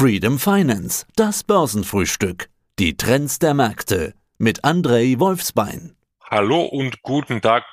Freedom 0.00 0.38
Finance, 0.38 1.04
das 1.14 1.44
Börsenfrühstück. 1.44 2.48
Die 2.78 2.96
Trends 2.96 3.38
der 3.38 3.52
Märkte 3.52 4.14
mit 4.38 4.64
Andrei 4.64 5.16
Wolfsbein. 5.18 5.94
Hallo 6.22 6.62
und 6.62 7.02
guten 7.02 7.42
Tag, 7.42 7.64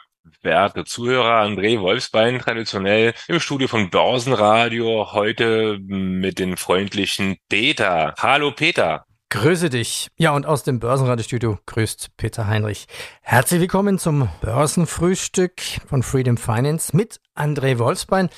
werte 0.41 0.83
Zuhörer. 0.83 1.41
André 1.41 1.79
Wolfsbein, 1.79 2.39
traditionell 2.39 3.13
im 3.29 3.39
Studio 3.39 3.69
von 3.69 3.89
Börsenradio, 3.89 5.13
heute 5.13 5.79
mit 5.79 6.39
den 6.39 6.57
freundlichen 6.57 7.37
Peter. 7.47 8.13
Hallo 8.17 8.51
Peter. 8.51 9.06
Grüße 9.29 9.69
dich. 9.69 10.07
Ja, 10.15 10.31
und 10.31 10.45
aus 10.45 10.63
dem 10.63 10.79
Börsenradiostudio 10.79 11.59
grüßt 11.65 12.15
Peter 12.15 12.47
Heinrich. 12.47 12.87
Herzlich 13.21 13.59
willkommen 13.59 13.99
zum 13.99 14.29
Börsenfrühstück 14.39 15.59
von 15.85 16.01
Freedom 16.01 16.37
Finance 16.37 16.95
mit 16.95 17.19
André 17.35 17.77
Wolfsbein. 17.77 18.29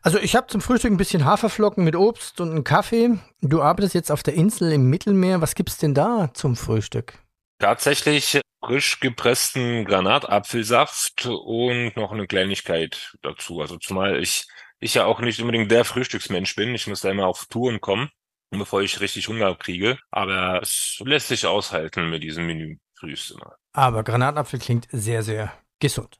Also 0.00 0.18
ich 0.18 0.34
habe 0.34 0.46
zum 0.46 0.62
Frühstück 0.62 0.90
ein 0.90 0.96
bisschen 0.96 1.26
Haferflocken 1.26 1.84
mit 1.84 1.96
Obst 1.96 2.40
und 2.40 2.50
einen 2.50 2.64
Kaffee. 2.64 3.10
Du 3.42 3.60
arbeitest 3.60 3.94
jetzt 3.94 4.10
auf 4.10 4.22
der 4.22 4.32
Insel 4.32 4.72
im 4.72 4.88
Mittelmeer. 4.88 5.42
Was 5.42 5.54
gibt's 5.54 5.76
denn 5.76 5.92
da 5.92 6.30
zum 6.32 6.56
Frühstück? 6.56 7.18
Tatsächlich 7.58 8.40
frisch 8.64 9.00
gepressten 9.00 9.84
Granatapfelsaft 9.84 11.26
und 11.26 11.94
noch 11.94 12.12
eine 12.12 12.26
Kleinigkeit 12.26 13.18
dazu. 13.20 13.60
Also 13.60 13.76
zumal 13.76 14.18
ich, 14.22 14.46
ich 14.80 14.94
ja 14.94 15.04
auch 15.04 15.20
nicht 15.20 15.42
unbedingt 15.42 15.70
der 15.70 15.84
Frühstücksmensch 15.84 16.56
bin. 16.56 16.74
Ich 16.74 16.86
muss 16.86 17.02
da 17.02 17.10
immer 17.10 17.26
auf 17.26 17.44
Touren 17.50 17.82
kommen 17.82 18.10
bevor 18.50 18.82
ich 18.82 19.00
richtig 19.00 19.28
Hunger 19.28 19.54
kriege. 19.54 19.98
Aber 20.10 20.60
es 20.62 21.00
lässt 21.04 21.28
sich 21.28 21.46
aushalten 21.46 22.10
mit 22.10 22.22
diesem 22.22 22.46
Menü 22.46 22.78
frühst 22.94 23.30
immer. 23.30 23.56
Aber 23.72 24.02
Granatapfel 24.02 24.58
klingt 24.58 24.88
sehr, 24.90 25.22
sehr 25.22 25.52
gesund. 25.80 26.18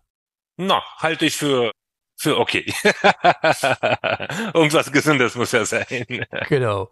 Na, 0.56 0.82
halte 0.98 1.26
ich 1.26 1.36
für 1.36 1.72
für 2.20 2.36
okay. 2.38 2.64
Irgendwas 4.52 4.90
Gesundes 4.90 5.36
muss 5.36 5.52
ja 5.52 5.64
sein. 5.64 5.86
genau. 6.48 6.90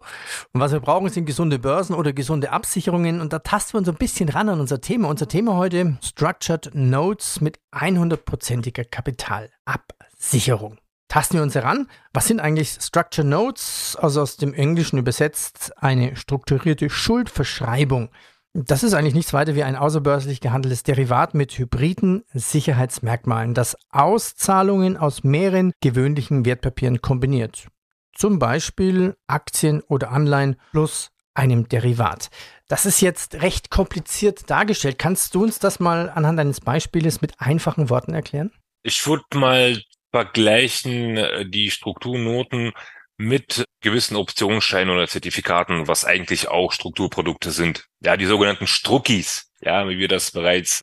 Und 0.53 0.61
was 0.61 0.71
wir 0.71 0.79
brauchen, 0.79 1.09
sind 1.09 1.25
gesunde 1.25 1.59
Börsen 1.59 1.95
oder 1.95 2.13
gesunde 2.13 2.51
Absicherungen. 2.51 3.19
Und 3.19 3.33
da 3.33 3.39
tasten 3.39 3.73
wir 3.73 3.79
uns 3.79 3.89
ein 3.89 3.95
bisschen 3.95 4.29
ran 4.29 4.47
an 4.47 4.61
unser 4.61 4.79
Thema. 4.79 5.09
Unser 5.09 5.27
Thema 5.27 5.55
heute 5.57 5.97
Structured 6.01 6.73
Notes 6.73 7.41
mit 7.41 7.59
100%iger 7.73 8.85
Kapitalabsicherung 8.85 10.79
tasten 11.07 11.35
wir 11.35 11.43
uns 11.43 11.55
heran. 11.55 11.87
Was 12.13 12.27
sind 12.27 12.39
eigentlich 12.39 12.77
Structure 12.79 13.27
Notes? 13.27 13.97
Also 13.99 14.21
aus 14.21 14.37
dem 14.37 14.53
Englischen 14.53 14.97
übersetzt 14.97 15.73
eine 15.77 16.15
strukturierte 16.15 16.89
Schuldverschreibung. 16.89 18.09
Das 18.53 18.83
ist 18.83 18.93
eigentlich 18.93 19.13
nichts 19.13 19.33
weiter 19.33 19.55
wie 19.55 19.63
ein 19.63 19.75
außerbörslich 19.75 20.41
gehandeltes 20.41 20.83
Derivat 20.83 21.35
mit 21.35 21.57
hybriden 21.57 22.23
Sicherheitsmerkmalen, 22.33 23.53
das 23.53 23.77
Auszahlungen 23.91 24.97
aus 24.97 25.23
mehreren 25.23 25.73
gewöhnlichen 25.81 26.43
Wertpapieren 26.43 27.01
kombiniert. 27.01 27.67
Zum 28.15 28.39
Beispiel 28.39 29.15
Aktien 29.27 29.81
oder 29.81 30.11
Anleihen 30.11 30.55
plus 30.71 31.11
einem 31.35 31.69
Derivat. 31.69 32.31
Das 32.67 32.87
ist 32.87 32.99
jetzt 32.99 33.35
recht 33.35 33.69
kompliziert 33.69 34.49
dargestellt. 34.49 34.97
Kannst 34.97 35.35
du 35.35 35.43
uns 35.43 35.59
das 35.59 35.79
mal 35.79 36.09
anhand 36.09 36.39
eines 36.39 36.59
Beispieles 36.59 37.21
mit 37.21 37.39
einfachen 37.39 37.91
Worten 37.91 38.15
erklären? 38.15 38.51
Ich 38.81 39.05
würde 39.05 39.23
mal 39.35 39.79
vergleichen 40.17 41.17
äh, 41.17 41.45
die 41.47 41.69
Strukturnoten 41.69 42.71
mit 43.17 43.65
gewissen 43.81 44.15
Optionsscheinen 44.15 44.95
oder 44.95 45.07
Zertifikaten, 45.07 45.87
was 45.87 46.05
eigentlich 46.05 46.47
auch 46.47 46.71
Strukturprodukte 46.71 47.51
sind. 47.51 47.85
Ja, 47.99 48.17
die 48.17 48.25
sogenannten 48.25 48.65
Struckis, 48.65 49.51
ja, 49.61 49.87
wie 49.87 49.99
wir 49.99 50.07
das 50.07 50.31
bereits 50.31 50.81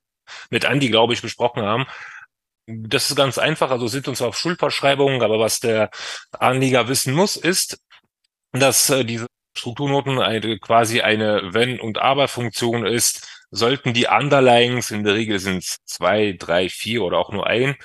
mit 0.51 0.65
Andi, 0.67 0.89
glaube 0.89 1.15
ich, 1.15 1.23
besprochen 1.23 1.65
haben. 1.65 1.85
Das 2.67 3.11
ist 3.11 3.17
ganz 3.17 3.37
einfach, 3.39 3.73
also 3.73 3.89
sind 3.89 4.07
uns 4.07 4.23
auf 4.23 4.39
Schuldverschreibungen, 4.39 5.21
aber 5.23 5.41
was 5.41 5.59
der 5.59 5.91
Anleger 6.31 6.87
wissen 6.87 7.13
muss, 7.13 7.35
ist, 7.35 7.79
dass 8.53 8.89
äh, 8.91 9.05
diese 9.05 9.27
Strukturnoten 9.57 10.21
eine, 10.21 10.61
quasi 10.61 11.01
eine 11.01 11.53
Wenn- 11.53 11.81
und 11.81 11.99
Aber-Funktion 11.99 12.87
ist, 12.87 13.27
sollten 13.51 13.95
die 13.95 14.07
Underlyings, 14.07 14.93
in 14.93 15.03
der 15.03 15.15
Regel 15.15 15.41
sind 15.41 15.59
es 15.59 15.79
zwei, 15.85 16.37
drei, 16.39 16.69
vier 16.69 17.03
oder 17.03 17.19
auch 17.19 17.33
nur 17.33 17.47
ein, 17.49 17.77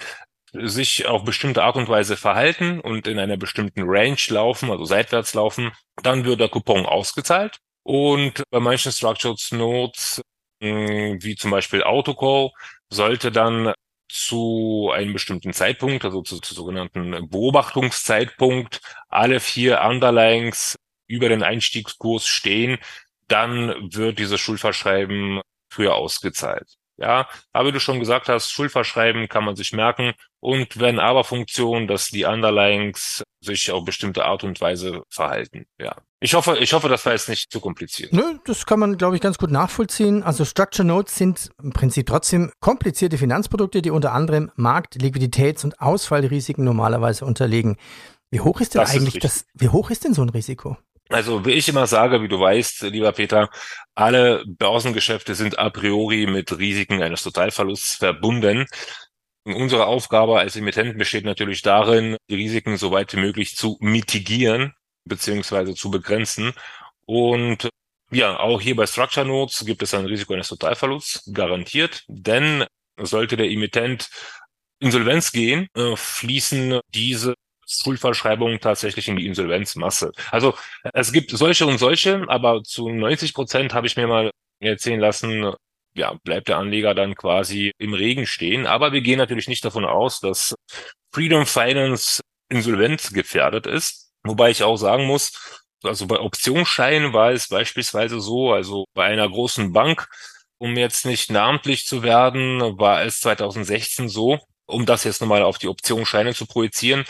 sich 0.54 1.06
auf 1.08 1.24
bestimmte 1.24 1.64
Art 1.64 1.76
und 1.76 1.90
Weise 1.90 2.18
verhalten 2.18 2.80
und 2.80 3.08
in 3.08 3.20
einer 3.20 3.38
bestimmten 3.38 3.84
Range 3.86 4.18
laufen, 4.30 4.72
also 4.72 4.86
seitwärts 4.86 5.34
laufen, 5.34 5.72
dann 6.04 6.26
wird 6.26 6.40
der 6.40 6.50
Coupon 6.50 6.86
ausgezahlt. 6.86 7.58
Und 7.84 8.44
bei 8.52 8.60
manchen 8.60 8.92
Structured 8.92 9.40
Notes, 9.52 10.22
hm, 10.62 11.22
wie 11.22 11.36
zum 11.36 11.52
Beispiel 11.52 11.84
Autocall, 11.84 12.52
sollte 12.90 13.32
dann 13.32 13.74
zu 14.10 14.92
einem 14.94 15.14
bestimmten 15.14 15.54
Zeitpunkt, 15.54 16.04
also 16.04 16.22
zu, 16.24 16.40
zu 16.40 16.54
sogenannten 16.54 17.30
Beobachtungszeitpunkt, 17.30 18.82
alle 19.08 19.40
vier 19.40 19.82
Underlyings 19.82 20.76
über 21.08 21.30
den 21.30 21.44
Einstiegskurs 21.44 22.28
stehen, 22.28 22.80
dann 23.28 23.94
wird 23.94 24.20
dieses 24.20 24.40
Schuldverschreiben 24.42 25.42
früher 25.70 25.96
ausgezahlt. 25.96 26.76
Ja, 27.00 27.30
aber 27.54 27.70
wie 27.70 27.72
du 27.72 27.80
schon 27.80 28.00
gesagt 28.00 28.28
hast, 28.28 28.52
Schuldverschreiben 28.52 29.30
kann 29.30 29.46
man 29.46 29.56
sich 29.56 29.72
merken 29.72 30.12
und 30.42 30.80
wenn 30.80 31.00
aber 31.00 31.24
Funktionen, 31.24 31.88
dass 31.88 32.10
die 32.10 32.26
Underlyings 32.26 33.24
sich 33.40 33.72
auf 33.72 33.86
bestimmte 33.86 34.26
Art 34.26 34.44
und 34.44 34.60
Weise 34.60 35.04
verhalten. 35.10 35.66
Ja. 35.80 35.96
Ich 36.20 36.34
hoffe, 36.34 36.58
ich 36.58 36.74
hoffe, 36.74 36.90
das 36.90 37.06
war 37.06 37.14
jetzt 37.14 37.30
nicht 37.30 37.50
zu 37.50 37.62
kompliziert. 37.62 38.12
Nö, 38.12 38.38
das 38.44 38.66
kann 38.66 38.80
man, 38.80 38.98
glaube 38.98 39.16
ich, 39.16 39.22
ganz 39.22 39.38
gut 39.38 39.50
nachvollziehen. 39.50 40.24
Also 40.24 40.44
Structure 40.44 40.86
Notes 40.86 41.16
sind 41.16 41.50
im 41.64 41.72
Prinzip 41.72 42.08
trotzdem 42.08 42.52
komplizierte 42.60 43.18
Finanzprodukte, 43.18 43.82
die 43.82 43.92
unter 43.92 44.12
anderem 44.12 44.52
Markt-, 44.56 44.96
Liquiditäts- 44.96 45.64
und 45.64 45.80
Ausfallrisiken 45.80 46.66
normalerweise 46.66 47.24
unterliegen. 47.24 47.78
Wie 48.30 48.42
hoch 48.42 48.60
ist 48.60 48.76
denn 48.76 48.82
das 48.82 48.94
eigentlich 48.94 49.20
das, 49.20 49.46
wie 49.54 49.70
hoch 49.70 49.90
ist 49.90 50.04
denn 50.04 50.14
so 50.14 50.22
ein 50.22 50.30
Risiko? 50.30 50.78
Also 51.10 51.44
wie 51.46 51.54
ich 51.54 51.68
immer 51.68 51.88
sage, 51.88 52.22
wie 52.22 52.28
du 52.28 52.40
weißt, 52.40 52.84
lieber 52.84 53.12
Peter, 53.12 53.50
alle 53.96 54.44
Börsengeschäfte 54.46 55.34
sind 55.36 55.58
a 55.58 55.70
priori 55.72 56.28
mit 56.28 56.58
Risiken 56.58 57.02
eines 57.02 57.24
Totalverlusts 57.24 57.96
verbunden. 57.96 58.66
Unsere 59.44 59.88
Aufgabe 59.88 60.40
als 60.40 60.56
Emittenten 60.56 61.00
besteht 61.00 61.26
natürlich 61.26 61.64
darin, 61.64 62.18
die 62.30 62.36
Risiken 62.36 62.78
so 62.78 62.92
weit 62.92 63.14
wie 63.14 63.20
möglich 63.20 63.56
zu 63.56 63.78
mitigieren 63.82 64.74
beziehungsweise 65.06 65.74
zu 65.74 65.92
begrenzen. 65.92 66.54
Und 67.06 67.70
ja, 68.12 68.40
auch 68.40 68.62
hier 68.62 68.76
bei 68.76 68.86
Structure 68.88 69.26
Notes 69.26 69.66
gibt 69.66 69.82
es 69.84 69.94
ein 69.94 70.06
Risiko 70.06 70.34
eines 70.34 70.48
Totalverlusts, 70.48 71.32
garantiert, 71.34 72.04
denn 72.08 72.66
sollte 72.98 73.38
der 73.38 73.50
Emittent 73.50 74.10
Insolvenz 74.80 75.32
gehen, 75.32 75.68
äh, 75.76 75.96
fließen 75.96 76.80
diese 76.94 77.34
Schuldverschreibungen 77.70 78.60
tatsächlich 78.60 79.08
in 79.08 79.16
die 79.16 79.28
Insolvenzmasse. 79.28 80.12
Also 80.32 80.56
es 80.94 81.12
gibt 81.12 81.32
solche 81.32 81.66
und 81.66 81.78
solche, 81.78 82.26
aber 82.28 82.64
zu 82.64 82.90
90 82.90 83.34
Prozent 83.34 83.74
habe 83.74 83.88
ich 83.88 83.96
mir 83.96 84.08
mal 84.08 84.32
erzählen 84.60 85.00
lassen, 85.00 85.54
ja, 85.96 86.14
bleibt 86.24 86.48
der 86.48 86.58
Anleger 86.58 86.94
dann 86.94 87.16
quasi 87.16 87.72
im 87.78 87.94
Regen 87.94 88.26
stehen. 88.26 88.68
Aber 88.68 88.92
wir 88.92 89.02
gehen 89.02 89.18
natürlich 89.18 89.48
nicht 89.48 89.66
davon 89.66 89.86
aus, 89.86 90.20
dass 90.20 90.56
Freedom 91.14 91.46
Finance 91.46 92.22
insolvenzgefährdet 92.50 93.68
ist. 93.68 94.12
Wobei 94.24 94.52
ich 94.52 94.64
auch 94.64 94.78
sagen 94.78 95.06
muss, 95.06 95.64
also 95.84 96.08
bei 96.08 96.20
Optionsscheinen 96.20 97.14
war 97.14 97.32
es 97.32 97.48
beispielsweise 97.48 98.20
so, 98.20 98.52
also 98.52 98.86
bei 98.94 99.06
einer 99.06 99.30
großen 99.30 99.72
Bank, 99.72 100.08
um 100.58 100.76
jetzt 100.78 101.06
nicht 101.06 101.32
namentlich 101.32 101.86
zu 101.86 102.04
werden, 102.04 102.78
war 102.78 103.04
es 103.04 103.22
2016 103.22 104.10
so, 104.10 104.40
um 104.66 104.86
das 104.86 105.04
jetzt 105.06 105.22
nochmal 105.22 105.44
auf 105.44 105.58
die 105.58 105.70
Optionsscheine 105.70 106.34
zu 106.34 106.46
projizieren, 106.46 107.06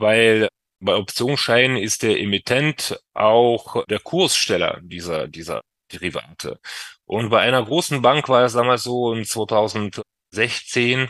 weil 0.00 0.48
bei 0.80 0.96
Optionsscheinen 0.96 1.76
ist 1.76 2.02
der 2.02 2.18
Emittent 2.18 2.98
auch 3.14 3.84
der 3.86 4.00
Kurssteller 4.00 4.80
dieser, 4.82 5.28
dieser 5.28 5.62
Derivate. 5.92 6.58
Und 7.04 7.28
bei 7.28 7.40
einer 7.40 7.64
großen 7.64 8.00
Bank 8.02 8.28
war 8.28 8.44
es 8.44 8.54
damals 8.54 8.84
so 8.84 9.12
in 9.12 9.24
2016, 9.24 11.08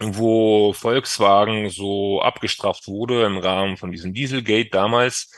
wo 0.00 0.72
Volkswagen 0.72 1.70
so 1.70 2.20
abgestraft 2.20 2.88
wurde 2.88 3.24
im 3.26 3.38
Rahmen 3.38 3.76
von 3.76 3.92
diesem 3.92 4.12
Dieselgate 4.12 4.70
damals. 4.70 5.30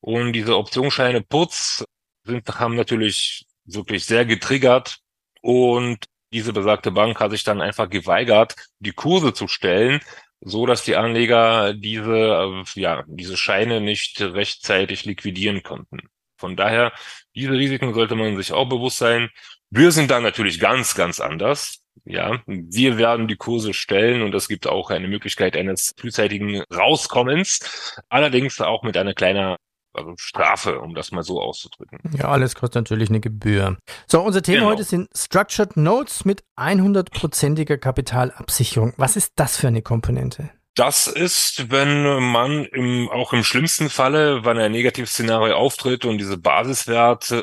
Und 0.00 0.32
diese 0.32 0.56
Optionsscheine 0.56 1.22
Putz 1.22 1.84
sind, 2.24 2.48
haben 2.58 2.74
natürlich 2.74 3.46
wirklich 3.64 4.04
sehr 4.04 4.24
getriggert. 4.24 4.98
Und 5.42 6.06
diese 6.32 6.52
besagte 6.52 6.90
Bank 6.90 7.20
hat 7.20 7.30
sich 7.30 7.44
dann 7.44 7.60
einfach 7.60 7.88
geweigert, 7.88 8.54
die 8.80 8.92
Kurse 8.92 9.32
zu 9.32 9.46
stellen, 9.48 10.00
so 10.40 10.66
dass 10.66 10.84
die 10.84 10.96
Anleger 10.96 11.74
diese, 11.74 12.64
äh, 12.76 12.80
ja, 12.80 13.04
diese 13.06 13.36
Scheine 13.36 13.80
nicht 13.80 14.20
rechtzeitig 14.20 15.04
liquidieren 15.04 15.62
konnten. 15.62 15.98
Von 16.36 16.56
daher, 16.56 16.92
diese 17.34 17.52
Risiken 17.52 17.94
sollte 17.94 18.14
man 18.14 18.36
sich 18.36 18.52
auch 18.52 18.68
bewusst 18.68 18.98
sein. 18.98 19.30
Wir 19.70 19.90
sind 19.92 20.10
da 20.10 20.20
natürlich 20.20 20.60
ganz, 20.60 20.94
ganz 20.94 21.20
anders. 21.20 21.82
Ja, 22.04 22.42
wir 22.46 22.96
werden 22.96 23.26
die 23.28 23.36
Kurse 23.36 23.74
stellen 23.74 24.22
und 24.22 24.34
es 24.34 24.48
gibt 24.48 24.66
auch 24.66 24.90
eine 24.90 25.08
Möglichkeit 25.08 25.56
eines 25.56 25.94
frühzeitigen 25.98 26.62
Rauskommens. 26.72 28.00
Allerdings 28.08 28.60
auch 28.60 28.82
mit 28.84 28.96
einer 28.96 29.14
kleinen 29.14 29.56
also 29.92 30.14
Strafe, 30.16 30.80
um 30.80 30.94
das 30.94 31.12
mal 31.12 31.22
so 31.22 31.40
auszudrücken. 31.40 31.98
Ja, 32.16 32.26
alles 32.28 32.54
kostet 32.54 32.76
natürlich 32.76 33.08
eine 33.08 33.20
Gebühr. 33.20 33.78
So, 34.06 34.20
unser 34.20 34.42
Thema 34.42 34.58
genau. 34.58 34.70
heute 34.70 34.84
sind 34.84 35.08
Structured 35.16 35.76
Notes 35.76 36.24
mit 36.24 36.44
100%iger 36.56 37.78
Kapitalabsicherung. 37.78 38.94
Was 38.96 39.16
ist 39.16 39.32
das 39.36 39.56
für 39.56 39.68
eine 39.68 39.82
Komponente? 39.82 40.50
Das 40.74 41.08
ist, 41.08 41.70
wenn 41.70 42.22
man 42.22 42.64
im, 42.66 43.08
auch 43.08 43.32
im 43.32 43.42
schlimmsten 43.42 43.90
Falle, 43.90 44.44
wenn 44.44 44.58
ein 44.58 44.70
Negativszenario 44.70 45.56
auftritt 45.56 46.04
und 46.04 46.18
diese 46.18 46.38
Basiswerte 46.38 47.42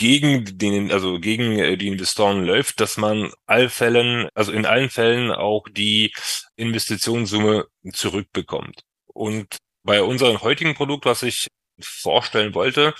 gegen 0.00 0.56
den, 0.56 0.90
also 0.90 1.20
gegen 1.20 1.58
äh, 1.58 1.76
die 1.76 1.88
Investoren 1.88 2.46
läuft, 2.46 2.80
dass 2.80 2.96
man 2.96 3.30
all 3.44 3.68
Fällen, 3.68 4.30
also 4.34 4.52
in 4.52 4.64
allen 4.64 4.88
Fällen 4.88 5.30
auch 5.30 5.66
die 5.70 6.14
Investitionssumme 6.56 7.66
zurückbekommt. 7.92 8.80
Und 9.12 9.58
bei 9.82 10.02
unserem 10.02 10.40
heutigen 10.42 10.74
Produkt, 10.74 11.04
was 11.04 11.22
ich 11.22 11.48
vorstellen 11.80 12.54
wollte, 12.54 12.94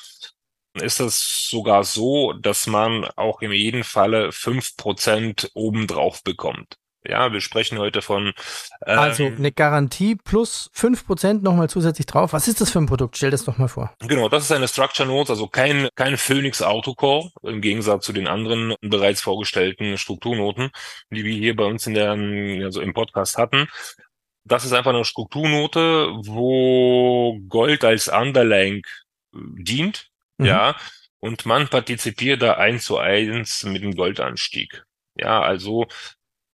ist 0.75 1.01
es 1.01 1.49
sogar 1.49 1.85
so, 1.85 2.33
dass 2.33 2.67
man 2.67 3.05
auch 3.17 3.43
in 3.43 3.53
jedem 3.53 3.85
Falle 3.85 4.33
fünf 4.33 4.77
Prozent 4.77 5.51
obendrauf 5.55 6.23
bekommt. 6.23 6.77
Ja, 7.07 7.33
wir 7.33 7.41
sprechen 7.41 7.79
heute 7.79 8.03
von. 8.03 8.35
Ähm, 8.85 8.99
also 8.99 9.25
eine 9.25 9.53
Garantie 9.53 10.17
plus 10.17 10.71
5% 10.77 11.41
nochmal 11.43 11.71
zusätzlich 11.71 12.05
drauf. 12.05 12.35
Was 12.35 12.47
ist 12.47 12.61
das 12.61 12.71
für 12.71 12.79
ein 12.79 12.87
Produkt? 12.87 13.17
Stell 13.17 13.31
das 13.31 13.45
doch 13.45 13.57
mal 13.57 13.69
vor. 13.69 13.95
Genau, 14.01 14.29
das 14.29 14.45
ist 14.45 14.53
eine 14.53 14.69
Structure 14.69 15.09
Notes, 15.09 15.31
also 15.31 15.47
kein, 15.47 15.89
kein 15.95 16.19
Phoenix 16.19 16.61
Autocore, 16.61 17.31
im 17.43 17.63
Gegensatz 17.63 18.05
zu 18.05 18.13
den 18.13 18.29
anderen 18.29 18.75
bereits 18.83 19.23
vorgestellten 19.23 19.97
Strukturnoten, 19.97 20.71
die 21.11 21.25
wir 21.25 21.35
hier 21.35 21.57
bei 21.57 21.65
uns 21.65 21.87
in 21.87 21.95
der, 21.95 22.11
also 22.65 22.83
im 22.83 22.93
Podcast 22.93 23.39
hatten. 23.39 23.67
Das 24.51 24.65
ist 24.65 24.73
einfach 24.73 24.91
eine 24.93 25.05
Strukturnote, 25.05 26.11
wo 26.25 27.39
Gold 27.49 27.85
als 27.85 28.09
Underlying 28.09 28.83
dient, 29.33 30.11
mhm. 30.39 30.47
ja, 30.47 30.77
und 31.21 31.47
man 31.47 31.69
partizipiert 31.69 32.43
da 32.43 32.55
eins 32.55 32.85
zu 32.85 32.99
eins 32.99 33.63
mit 33.63 33.85
dem 33.85 33.95
Goldanstieg. 33.95 34.83
Ja, 35.15 35.41
also 35.41 35.87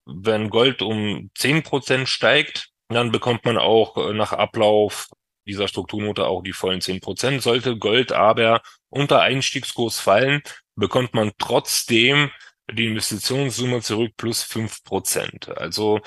wenn 0.05 0.51
Gold 0.51 0.83
um 0.83 1.31
zehn 1.35 1.63
Prozent 1.63 2.11
steigt, 2.11 2.69
dann 2.89 3.13
bekommt 3.13 3.47
man 3.47 3.57
auch 3.57 3.97
äh, 3.97 4.13
nach 4.13 4.33
Ablauf 4.35 5.09
dieser 5.47 5.67
Strukturnote 5.67 6.27
auch 6.27 6.43
die 6.43 6.53
vollen 6.53 6.83
zehn 6.83 7.01
Prozent. 7.01 7.41
Sollte 7.41 7.79
Gold 7.79 8.13
aber 8.13 8.61
unter 8.91 9.23
Einstiegskurs 9.23 10.01
fallen, 10.01 10.43
bekommt 10.75 11.15
man 11.15 11.33
trotzdem 11.39 12.31
die 12.71 12.89
Investitionssumme 12.89 13.81
zurück 13.81 14.13
plus 14.19 14.43
fünf 14.43 14.85
Prozent. 14.85 15.49
Also 15.57 16.01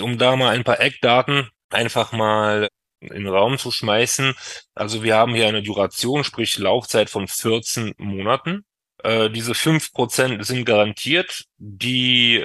um 0.00 0.18
da 0.18 0.36
mal 0.36 0.50
ein 0.54 0.64
paar 0.64 0.80
Eckdaten 0.80 1.48
einfach 1.70 2.12
mal 2.12 2.68
in 3.00 3.24
den 3.24 3.28
Raum 3.28 3.58
zu 3.58 3.70
schmeißen. 3.70 4.34
Also 4.74 5.02
wir 5.02 5.16
haben 5.16 5.34
hier 5.34 5.48
eine 5.48 5.62
Duration, 5.62 6.24
sprich 6.24 6.58
Laufzeit 6.58 7.10
von 7.10 7.28
14 7.28 7.94
Monaten. 7.98 8.64
Äh, 9.02 9.30
diese 9.30 9.54
fünf 9.54 9.92
Prozent 9.92 10.44
sind 10.46 10.64
garantiert. 10.64 11.44
Die 11.58 12.44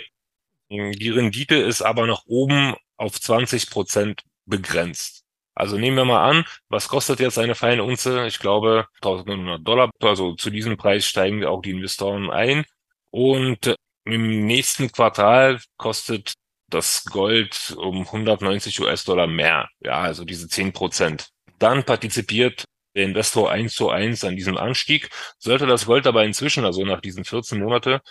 die 0.71 1.09
Rendite 1.09 1.55
ist 1.55 1.81
aber 1.81 2.05
nach 2.05 2.23
oben 2.25 2.75
auf 2.97 3.19
20 3.19 3.69
Prozent 3.69 4.23
begrenzt. 4.45 5.23
Also 5.55 5.77
nehmen 5.77 5.97
wir 5.97 6.05
mal 6.05 6.29
an, 6.29 6.45
was 6.69 6.87
kostet 6.87 7.19
jetzt 7.19 7.39
eine 7.39 7.55
feine 7.55 7.83
Unze? 7.83 8.27
Ich 8.27 8.39
glaube 8.39 8.85
1900 9.01 9.67
Dollar. 9.67 9.89
Also 10.01 10.35
zu 10.35 10.49
diesem 10.49 10.77
Preis 10.77 11.05
steigen 11.05 11.43
auch 11.45 11.61
die 11.61 11.71
Investoren 11.71 12.29
ein. 12.29 12.65
Und 13.11 13.75
im 14.05 14.45
nächsten 14.45 14.91
Quartal 14.91 15.59
kostet 15.77 16.33
das 16.69 17.05
Gold 17.05 17.75
um 17.77 18.01
190 18.01 18.79
US-Dollar 18.81 19.27
mehr. 19.27 19.69
Ja, 19.79 19.99
also 19.99 20.25
diese 20.25 20.47
10 20.47 20.73
Prozent. 20.73 21.29
Dann 21.59 21.83
partizipiert 21.83 22.65
der 22.95 23.05
Investor 23.05 23.51
eins 23.51 23.73
zu 23.73 23.89
eins 23.89 24.23
an 24.23 24.35
diesem 24.35 24.57
Anstieg. 24.57 25.09
Sollte 25.37 25.65
das 25.67 25.85
Gold 25.85 26.07
aber 26.07 26.23
inzwischen, 26.23 26.65
also 26.65 26.85
nach 26.85 27.01
diesen 27.01 27.25
14 27.25 27.59
Monate, 27.59 28.01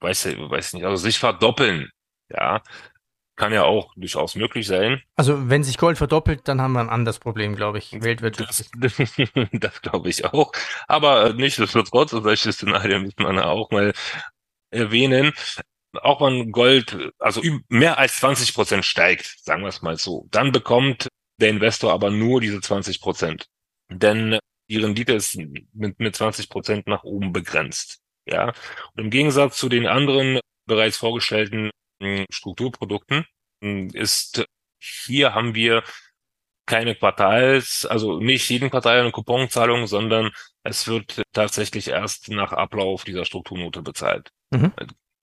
weiß, 0.00 0.26
weiß 0.36 0.74
nicht, 0.74 0.84
also 0.84 0.96
sich 0.96 1.18
verdoppeln, 1.18 1.90
ja, 2.30 2.62
kann 3.36 3.52
ja 3.54 3.64
auch 3.64 3.92
durchaus 3.96 4.34
möglich 4.34 4.66
sein. 4.66 5.02
Also 5.16 5.48
wenn 5.48 5.64
sich 5.64 5.78
Gold 5.78 5.96
verdoppelt, 5.96 6.46
dann 6.46 6.60
haben 6.60 6.72
wir 6.72 6.80
ein 6.80 6.90
anderes 6.90 7.18
Problem, 7.18 7.56
glaube 7.56 7.78
ich, 7.78 7.92
weltwirtschaftlich. 7.92 8.68
Das, 8.76 8.96
das 9.52 9.80
glaube 9.80 10.10
ich 10.10 10.26
auch. 10.26 10.52
Aber 10.86 11.32
nichtsdestotrotz, 11.32 12.10
solche 12.10 12.52
Szenarien 12.52 13.02
müssen 13.02 13.20
wir 13.20 13.46
auch 13.46 13.70
mal 13.70 13.94
erwähnen. 14.70 15.32
Auch 15.92 16.20
wenn 16.20 16.52
Gold 16.52 17.12
also 17.18 17.42
mehr 17.68 17.98
als 17.98 18.16
20 18.16 18.54
Prozent 18.54 18.84
steigt, 18.84 19.38
sagen 19.42 19.62
wir 19.62 19.68
es 19.68 19.82
mal 19.82 19.96
so, 19.98 20.28
dann 20.30 20.52
bekommt 20.52 21.08
der 21.40 21.50
Investor 21.50 21.92
aber 21.92 22.10
nur 22.10 22.40
diese 22.40 22.60
20 22.60 23.00
Prozent. 23.00 23.46
Denn 23.88 24.38
die 24.68 24.76
Rendite 24.76 25.14
ist 25.14 25.36
mit, 25.36 25.98
mit 25.98 26.16
20 26.16 26.48
Prozent 26.48 26.86
nach 26.86 27.02
oben 27.02 27.32
begrenzt. 27.32 27.98
Ja. 28.26 28.48
Und 28.94 29.04
im 29.04 29.10
Gegensatz 29.10 29.56
zu 29.56 29.68
den 29.68 29.86
anderen 29.86 30.38
bereits 30.66 30.96
vorgestellten 30.96 31.70
Strukturprodukten 32.30 33.26
ist 33.60 34.44
hier 34.78 35.34
haben 35.34 35.54
wir 35.54 35.82
keine 36.66 36.94
Quartals, 36.94 37.84
also 37.84 38.20
nicht 38.20 38.48
jeden 38.48 38.70
Quartal 38.70 39.00
eine 39.00 39.10
Couponzahlung, 39.10 39.86
sondern 39.86 40.30
es 40.62 40.86
wird 40.86 41.22
tatsächlich 41.32 41.88
erst 41.88 42.28
nach 42.28 42.52
Ablauf 42.52 43.04
dieser 43.04 43.24
Strukturnote 43.24 43.82
bezahlt. 43.82 44.30
Mhm. 44.50 44.72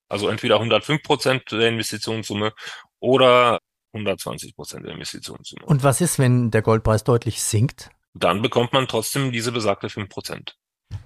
Also 0.08 0.28
entweder 0.28 0.56
105 0.56 1.02
Prozent 1.02 1.52
der 1.52 1.68
Investitionssumme 1.68 2.52
oder 3.00 3.58
120 3.92 4.54
Prozent 4.54 4.86
der 4.86 4.92
Investitionssumme. 4.92 5.64
Und 5.66 5.82
was 5.82 6.00
ist, 6.00 6.18
wenn 6.18 6.50
der 6.50 6.62
Goldpreis 6.62 7.04
deutlich 7.04 7.42
sinkt? 7.42 7.90
Dann 8.14 8.42
bekommt 8.42 8.72
man 8.72 8.88
trotzdem 8.88 9.32
diese 9.32 9.52
besagte 9.52 9.88
5 9.88 10.08
Prozent. 10.08 10.56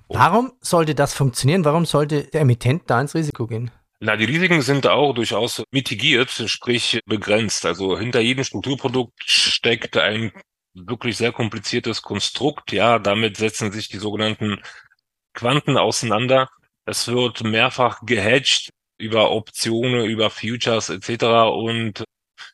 Warum 0.08 0.52
sollte 0.60 0.94
das 0.94 1.14
funktionieren? 1.14 1.64
Warum 1.64 1.84
sollte 1.84 2.25
der 2.25 2.43
Emittent 2.43 2.88
da 2.88 3.00
ins 3.00 3.14
Risiko 3.14 3.46
gehen? 3.46 3.70
Na, 4.00 4.16
die 4.16 4.25
Risiken 4.25 4.62
sind 4.62 4.87
auch 4.87 5.12
durchaus 5.12 5.62
mitigiert, 5.70 6.31
sprich 6.31 7.00
begrenzt. 7.06 7.64
Also 7.64 7.99
hinter 7.99 8.20
jedem 8.20 8.44
Strukturprodukt 8.44 9.22
steckt 9.25 9.96
ein 9.96 10.32
wirklich 10.75 11.16
sehr 11.16 11.32
kompliziertes 11.32 12.02
Konstrukt. 12.02 12.72
Ja, 12.72 12.99
damit 12.99 13.37
setzen 13.37 13.70
sich 13.72 13.88
die 13.88 13.99
sogenannten 13.99 14.60
Quanten 15.34 15.76
auseinander. 15.76 16.49
Es 16.84 17.08
wird 17.08 17.44
mehrfach 17.44 18.00
gehedged 18.04 18.70
über 19.02 19.32
Optionen, 19.32 20.06
über 20.06 20.31
Futures 20.31 20.88
etc. 20.88 21.25
Und 21.52 22.04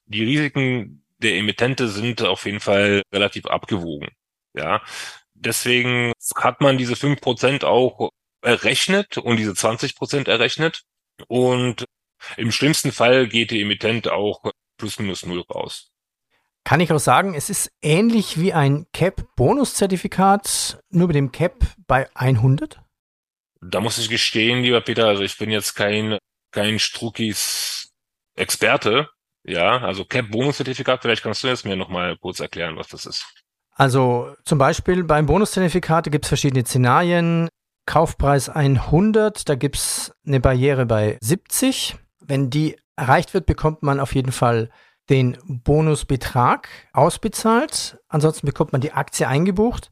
die 0.07 0.25
Risiken 0.25 1.05
der 1.19 1.37
Emittente 1.37 1.89
sind 1.89 2.23
auf 2.23 2.47
jeden 2.47 2.61
Fall 2.61 3.03
relativ 3.13 3.47
abgewogen. 3.47 4.09
Ja, 4.55 4.83
deswegen 5.35 6.13
hat 6.37 6.61
man 6.61 6.79
diese 6.79 6.97
fünf 6.97 7.21
Prozent 7.21 7.65
auch 7.65 8.11
errechnet 8.43 9.19
und 9.19 9.37
diese 9.37 9.55
20 9.55 9.95
Prozent 9.95 10.29
errechnet. 10.29 10.83
Und 11.27 11.85
im 12.37 12.51
schlimmsten 12.51 12.93
Fall 12.93 13.29
geht 13.29 13.51
der 13.51 13.59
Emittent 13.59 14.09
auch 14.09 14.51
plus 14.79 14.99
minus 14.99 15.27
null 15.27 15.43
raus. 15.43 15.91
Kann 16.65 16.81
ich 16.81 16.93
auch 16.93 16.99
sagen, 16.99 17.35
es 17.35 17.51
ist 17.51 17.71
ähnlich 17.83 18.39
wie 18.41 18.53
ein 18.53 18.87
CAP-Bonuszertifikat, 18.93 20.79
nur 20.91 21.09
mit 21.09 21.17
dem 21.17 21.33
CAP 21.33 21.65
bei 21.87 22.09
100? 22.15 22.81
Da 23.61 23.81
muss 23.81 23.99
ich 23.99 24.09
gestehen, 24.09 24.63
lieber 24.63 24.81
Peter, 24.81 25.07
also 25.07 25.23
ich 25.23 25.37
bin 25.37 25.51
jetzt 25.51 25.75
kein, 25.75 26.19
kein 26.51 26.79
Struckis 26.79 27.91
Experte. 28.35 29.09
Ja, 29.45 29.79
also 29.79 30.05
CAP-Bonuszertifikat, 30.05 31.01
vielleicht 31.03 31.23
kannst 31.23 31.43
du 31.43 31.49
jetzt 31.49 31.65
mir 31.65 31.77
nochmal 31.77 32.17
kurz 32.19 32.41
erklären, 32.41 32.77
was 32.77 32.89
das 32.89 33.07
ist. 33.07 33.27
Also 33.75 34.35
zum 34.45 34.59
Beispiel 34.59 35.05
beim 35.05 35.27
Bonuszertifikat 35.27 36.11
gibt 36.11 36.25
es 36.25 36.29
verschiedene 36.29 36.65
Szenarien. 36.65 37.49
Kaufpreis 37.87 38.51
100, 38.51 39.49
da 39.49 39.55
gibt 39.55 39.77
es 39.77 40.13
eine 40.27 40.41
Barriere 40.41 40.85
bei 40.85 41.17
70. 41.23 41.97
Wenn 42.21 42.51
die 42.51 42.77
erreicht 42.97 43.33
wird, 43.33 43.47
bekommt 43.47 43.83
man 43.83 44.01
auf 44.01 44.15
jeden 44.15 44.33
Fall 44.33 44.71
den 45.09 45.39
Bonusbetrag 45.47 46.69
ausbezahlt. 46.93 47.99
Ansonsten 48.09 48.47
bekommt 48.47 48.73
man 48.73 48.83
die 48.83 48.93
Aktie 48.93 49.27
eingebucht. 49.27 49.91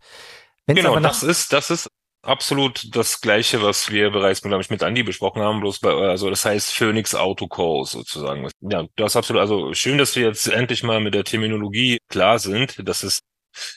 Wenn's 0.67 0.81
genau, 0.81 0.99
das 1.01 1.23
ist, 1.23 1.53
das 1.53 1.71
ist 1.71 1.89
absolut 2.27 2.95
das 2.95 3.21
Gleiche, 3.21 3.63
was 3.63 3.91
wir 3.91 4.11
bereits, 4.11 4.43
glaube 4.43 4.61
ich, 4.63 4.71
mit 4.71 4.83
Andi 4.83 5.03
besprochen 5.03 5.43
haben, 5.43 5.61
bloß 5.61 5.81
bei, 5.81 5.91
also 5.91 6.31
das 6.31 6.45
heißt 6.45 6.73
Phoenix 6.73 7.15
Autocore 7.15 7.87
sozusagen. 7.87 8.49
Ja, 8.61 8.85
das 8.97 9.13
ist 9.13 9.17
absolut, 9.17 9.41
also 9.41 9.73
schön, 9.75 9.99
dass 9.99 10.17
wir 10.17 10.27
jetzt 10.27 10.47
endlich 10.49 10.83
mal 10.83 11.01
mit 11.01 11.15
der 11.15 11.25
Terminologie 11.25 11.99
klar 12.09 12.39
sind, 12.39 12.87
dass 12.87 13.03
es 13.03 13.21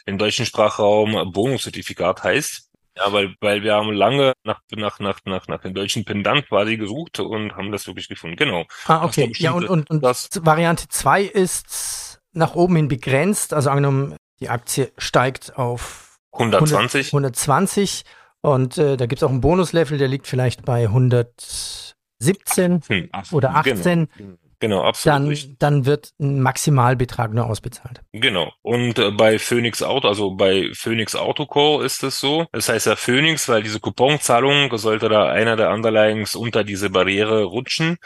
im 0.05 0.17
deutschen 0.17 0.45
Sprachraum 0.45 1.31
Bonuszertifikat 1.31 2.23
heißt. 2.23 2.65
Ja, 2.97 3.13
weil, 3.13 3.33
weil 3.39 3.63
wir 3.63 3.75
haben 3.75 3.93
lange 3.93 4.33
nach, 4.43 4.59
nach, 4.75 4.99
nach, 4.99 5.19
nach, 5.23 5.47
nach 5.47 5.61
dem 5.61 5.73
deutschen 5.73 6.03
Pendant 6.03 6.47
quasi 6.49 6.75
gesucht 6.75 7.19
und 7.19 7.55
haben 7.55 7.71
das 7.71 7.87
wirklich 7.87 8.09
gefunden. 8.09 8.35
Genau. 8.35 8.65
Ah, 8.87 9.05
okay. 9.05 9.31
Ja, 9.37 9.51
und, 9.51 9.69
und, 9.69 9.89
und 9.89 10.03
das 10.03 10.27
Variante 10.41 10.89
2 10.89 11.23
ist 11.23 12.19
nach 12.33 12.55
oben 12.55 12.75
hin 12.75 12.87
begrenzt. 12.89 13.53
Also 13.53 13.69
angenommen, 13.69 14.17
die 14.41 14.49
Aktie 14.49 14.91
steigt 14.97 15.57
auf 15.57 16.17
120. 16.33 17.07
120 17.07 18.03
und 18.41 18.77
äh, 18.77 18.97
da 18.97 19.05
gibt 19.05 19.21
es 19.21 19.23
auch 19.23 19.29
einen 19.29 19.41
Bonuslevel, 19.41 19.97
der 19.97 20.07
liegt 20.07 20.27
vielleicht 20.27 20.63
bei 20.65 20.83
117 20.83 22.81
hm, 22.87 23.09
oder 23.31 23.55
18. 23.55 24.07
Genau. 24.17 24.37
Genau, 24.61 24.83
absolut. 24.83 25.43
Dann, 25.43 25.55
dann 25.59 25.85
wird 25.85 26.11
ein 26.19 26.41
Maximalbetrag 26.41 27.33
nur 27.33 27.45
ausbezahlt. 27.45 28.01
Genau. 28.11 28.51
Und 28.61 28.99
äh, 28.99 29.11
bei 29.11 29.39
Phoenix 29.39 29.81
Auto, 29.81 30.07
also 30.07 30.31
bei 30.31 30.69
Phoenix 30.73 31.15
Autocore 31.15 31.85
ist 31.85 32.03
es 32.03 32.19
so. 32.19 32.45
Das 32.51 32.67
heißt 32.67 32.87
ja 32.87 32.97
Phoenix, 32.97 33.47
weil 33.47 33.63
diese 33.63 33.79
Couponzahlung 33.79 34.77
sollte 34.77 35.07
da 35.07 35.29
einer 35.29 35.55
der 35.55 35.71
Underlyings 35.71 36.35
unter 36.35 36.65
diese 36.65 36.89
Barriere 36.89 37.43
rutschen. 37.43 37.97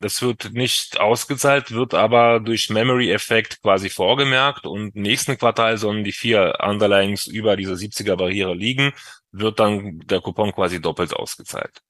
Das 0.00 0.22
wird 0.22 0.52
nicht 0.52 1.00
ausgezahlt, 1.00 1.72
wird 1.72 1.92
aber 1.92 2.38
durch 2.38 2.70
Memory-Effekt 2.70 3.62
quasi 3.62 3.88
vorgemerkt 3.90 4.64
und 4.64 4.94
nächsten 4.94 5.36
Quartal 5.38 5.76
sollen 5.76 6.04
die 6.04 6.12
vier 6.12 6.58
Underlines 6.62 7.26
über 7.26 7.56
dieser 7.56 7.72
70er 7.72 8.14
Barriere 8.14 8.54
liegen, 8.54 8.92
wird 9.32 9.60
dann 9.60 10.00
der 10.00 10.20
Coupon 10.20 10.52
quasi 10.52 10.80
doppelt 10.80 11.14
ausgezahlt. 11.14 11.80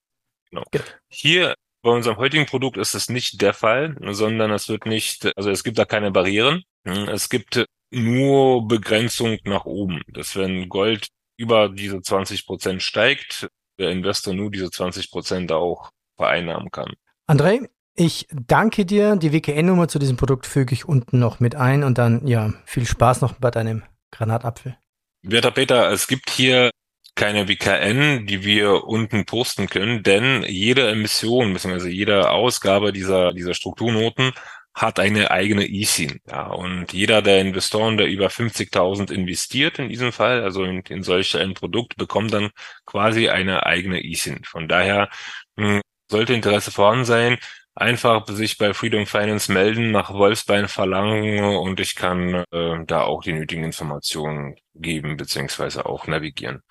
Genau. 0.50 0.64
genau. 0.70 0.84
Hier 1.08 1.54
bei 1.82 1.90
unserem 1.90 2.16
heutigen 2.16 2.46
Produkt 2.46 2.76
ist 2.76 2.94
es 2.94 3.08
nicht 3.08 3.40
der 3.40 3.54
Fall, 3.54 3.96
sondern 4.10 4.50
es 4.50 4.68
wird 4.68 4.86
nicht, 4.86 5.30
also 5.36 5.50
es 5.50 5.62
gibt 5.62 5.78
da 5.78 5.84
keine 5.84 6.10
Barrieren. 6.10 6.62
Es 6.84 7.28
gibt 7.28 7.64
nur 7.90 8.66
Begrenzung 8.66 9.38
nach 9.44 9.64
oben. 9.64 10.02
Dass 10.08 10.36
wenn 10.36 10.68
Gold 10.68 11.08
über 11.36 11.68
diese 11.68 12.02
20 12.02 12.46
Prozent 12.46 12.82
steigt, 12.82 13.48
der 13.78 13.90
Investor 13.90 14.34
nur 14.34 14.50
diese 14.50 14.70
20 14.70 15.10
Prozent 15.10 15.52
auch 15.52 15.90
vereinnahmen 16.16 16.70
kann. 16.70 16.92
André, 17.28 17.68
ich 17.94 18.26
danke 18.32 18.84
dir. 18.84 19.16
Die 19.16 19.32
WKN-Nummer 19.32 19.88
zu 19.88 19.98
diesem 19.98 20.16
Produkt 20.16 20.46
füge 20.46 20.74
ich 20.74 20.86
unten 20.86 21.18
noch 21.18 21.40
mit 21.40 21.54
ein 21.54 21.84
und 21.84 21.98
dann, 21.98 22.26
ja, 22.26 22.52
viel 22.64 22.86
Spaß 22.86 23.20
noch 23.20 23.34
bei 23.34 23.50
deinem 23.50 23.82
Granatapfel. 24.10 24.76
Werter 25.22 25.50
Peter, 25.50 25.90
es 25.90 26.06
gibt 26.06 26.30
hier 26.30 26.70
keine 27.18 27.48
WKN, 27.48 28.26
die 28.26 28.44
wir 28.44 28.84
unten 28.84 29.26
posten 29.26 29.68
können, 29.68 30.02
denn 30.02 30.44
jede 30.44 30.88
Emission 30.88 31.52
bzw. 31.52 31.88
jede 31.88 32.30
Ausgabe 32.30 32.92
dieser, 32.92 33.32
dieser 33.32 33.54
Strukturnoten 33.54 34.32
hat 34.72 35.00
eine 35.00 35.30
eigene 35.32 35.66
ISIN. 35.68 36.20
Ja, 36.30 36.46
und 36.46 36.92
jeder 36.92 37.20
der 37.20 37.40
Investoren, 37.40 37.96
der 37.96 38.06
über 38.06 38.28
50.000 38.28 39.10
investiert 39.12 39.78
in 39.80 39.88
diesem 39.88 40.12
Fall, 40.12 40.42
also 40.42 40.62
in, 40.64 40.80
in 40.82 41.02
solch 41.02 41.36
ein 41.36 41.54
Produkt, 41.54 41.96
bekommt 41.96 42.32
dann 42.32 42.50
quasi 42.86 43.28
eine 43.28 43.66
eigene 43.66 44.04
ISIN. 44.04 44.44
Von 44.44 44.68
daher 44.68 45.08
mh, 45.56 45.68
hm, 45.68 45.80
sollte 46.10 46.34
Interesse 46.34 46.70
vorhanden 46.70 47.04
sein, 47.04 47.38
einfach 47.74 48.26
sich 48.28 48.58
bei 48.58 48.74
Freedom 48.74 49.06
Finance 49.06 49.52
melden, 49.52 49.90
nach 49.90 50.12
Wolfsbein 50.12 50.68
verlangen 50.68 51.44
und 51.44 51.80
ich 51.80 51.96
kann 51.96 52.44
äh, 52.52 52.84
da 52.86 53.02
auch 53.02 53.22
die 53.22 53.32
nötigen 53.32 53.64
Informationen 53.64 54.56
geben 54.74 55.16
beziehungsweise 55.16 55.86
auch 55.86 56.06
navigieren. 56.06 56.62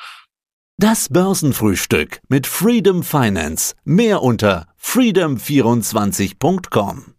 Das 0.79 1.09
Börsenfrühstück 1.09 2.21
mit 2.29 2.45
Freedom 2.45 3.01
Finance. 3.01 3.73
Mehr 3.83 4.21
unter 4.21 4.67
freedom24.com. 4.79 7.16